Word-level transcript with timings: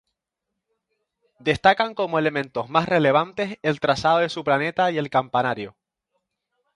Destacan 1.37 1.93
como 1.93 2.17
elementos 2.17 2.71
más 2.71 2.89
relevantes 2.89 3.59
el 3.61 3.79
trazado 3.79 4.17
de 4.17 4.29
su 4.29 4.43
planta 4.43 4.89
y 4.89 4.97
el 4.97 5.11
campanario. 5.11 5.77